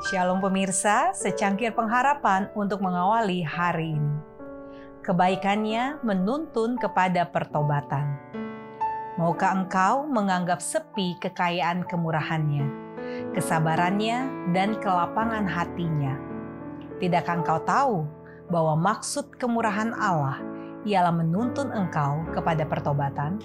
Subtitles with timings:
[0.00, 4.16] Shalom pemirsa, secangkir pengharapan untuk mengawali hari ini.
[5.04, 8.16] Kebaikannya menuntun kepada pertobatan.
[9.20, 12.64] Maukah engkau menganggap sepi kekayaan kemurahannya,
[13.36, 16.16] kesabarannya, dan kelapangan hatinya?
[16.96, 17.96] Tidakkah engkau tahu
[18.48, 20.40] bahwa maksud kemurahan Allah
[20.88, 23.36] ialah menuntun engkau kepada pertobatan?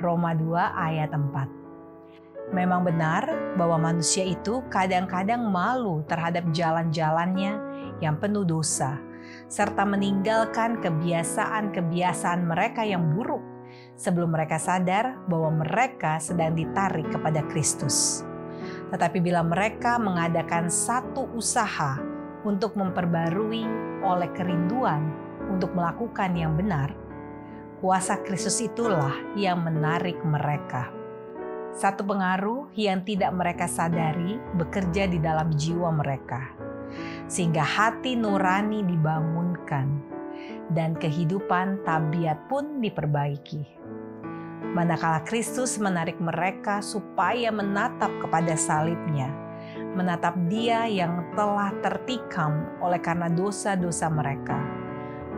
[0.00, 1.61] Roma 2 ayat 4
[2.50, 7.54] Memang benar bahwa manusia itu kadang-kadang malu terhadap jalan-jalannya
[8.02, 8.98] yang penuh dosa,
[9.46, 13.40] serta meninggalkan kebiasaan-kebiasaan mereka yang buruk
[13.94, 18.26] sebelum mereka sadar bahwa mereka sedang ditarik kepada Kristus.
[18.90, 21.96] Tetapi bila mereka mengadakan satu usaha
[22.42, 23.64] untuk memperbarui
[24.02, 25.08] oleh kerinduan
[25.48, 26.92] untuk melakukan yang benar,
[27.80, 31.01] kuasa Kristus itulah yang menarik mereka
[31.72, 36.52] satu pengaruh yang tidak mereka sadari bekerja di dalam jiwa mereka,
[37.32, 39.88] sehingga hati nurani dibangunkan
[40.76, 43.64] dan kehidupan tabiat pun diperbaiki.
[44.72, 49.32] Manakala Kristus menarik mereka supaya menatap kepada salibnya,
[49.96, 54.60] menatap dia yang telah tertikam oleh karena dosa-dosa mereka,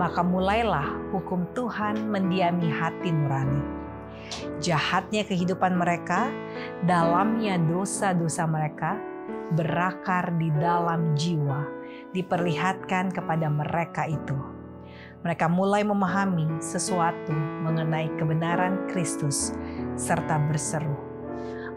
[0.00, 3.82] maka mulailah hukum Tuhan mendiami hati nurani
[4.62, 6.30] jahatnya kehidupan mereka,
[6.86, 8.96] dalamnya dosa-dosa mereka
[9.52, 11.68] berakar di dalam jiwa,
[12.16, 14.34] diperlihatkan kepada mereka itu.
[15.22, 17.30] Mereka mulai memahami sesuatu
[17.62, 19.54] mengenai kebenaran Kristus
[19.94, 20.98] serta berseru,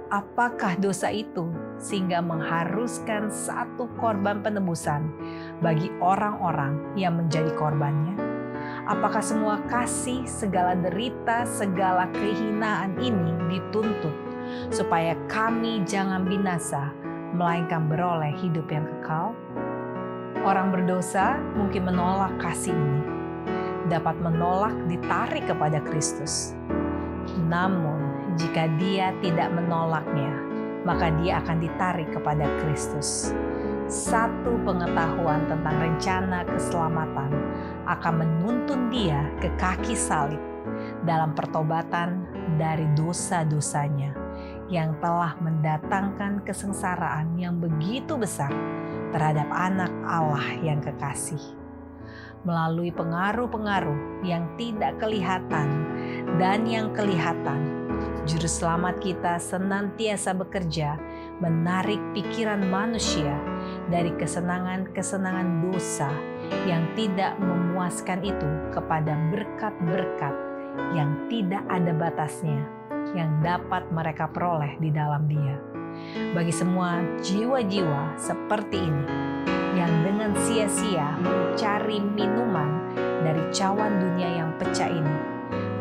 [0.09, 5.13] "Apakah dosa itu sehingga mengharuskan satu korban penebusan
[5.61, 8.24] bagi orang-orang yang menjadi korbannya?"
[8.83, 14.11] Apakah semua kasih, segala derita, segala kehinaan ini dituntut
[14.67, 16.91] supaya kami jangan binasa,
[17.31, 19.31] melainkan beroleh hidup yang kekal?
[20.43, 23.01] Orang berdosa mungkin menolak kasih ini,
[23.87, 26.53] dapat menolak ditarik kepada Kristus.
[27.47, 30.35] Namun, jika dia tidak menolaknya,
[30.85, 33.33] maka dia akan ditarik kepada Kristus
[33.85, 37.29] satu pengetahuan tentang rencana keselamatan
[37.85, 40.41] akan menuntun dia ke kaki salib
[41.05, 42.25] dalam pertobatan
[42.57, 44.17] dari dosa-dosanya
[44.73, 48.49] yang telah mendatangkan kesengsaraan yang begitu besar
[49.13, 51.41] terhadap anak Allah yang kekasih.
[52.45, 55.69] Melalui pengaruh-pengaruh yang tidak kelihatan
[56.37, 57.85] dan yang kelihatan,
[58.25, 60.97] Juru selamat kita senantiasa bekerja
[61.37, 63.37] menarik pikiran manusia
[63.89, 66.09] dari kesenangan-kesenangan dosa
[66.65, 70.35] yang tidak memuaskan itu kepada berkat-berkat
[70.97, 72.61] yang tidak ada batasnya
[73.13, 75.55] yang dapat mereka peroleh di dalam Dia.
[76.35, 79.05] Bagi semua jiwa-jiwa seperti ini
[79.75, 82.91] yang dengan sia-sia mencari minuman
[83.23, 85.17] dari cawan dunia yang pecah ini,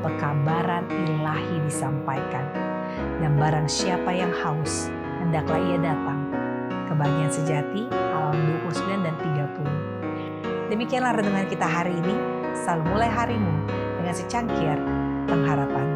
[0.02, 2.46] pekabaran ilahi disampaikan.
[3.18, 6.23] Dan barang siapa yang haus, hendaklah ia datang.
[6.84, 10.68] Kebahagiaan sejati, halaman 29 dan 30.
[10.68, 12.16] Demikianlah renungan kita hari ini.
[12.54, 13.54] Selalu mulai harimu
[14.00, 14.76] dengan secangkir
[15.24, 15.86] pengharapan.